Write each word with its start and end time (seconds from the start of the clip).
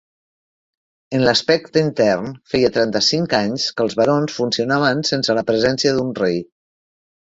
En 1.17 1.21
l'aspecte 1.27 1.83
intern, 1.89 2.33
feia 2.55 2.73
trenta-cinc 2.79 3.37
anys 3.43 3.69
que 3.77 3.89
els 3.89 4.01
barons 4.03 4.41
funcionaven 4.43 5.09
sense 5.15 5.41
la 5.41 5.49
presència 5.55 5.97
d'un 6.01 6.15
rei. 6.27 6.47